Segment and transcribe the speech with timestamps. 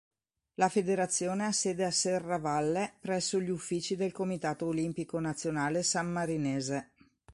[0.55, 6.93] La federazione ha sede a Serravalle presso gli uffici del Comitato Olimpico Nazionale Sammarinese.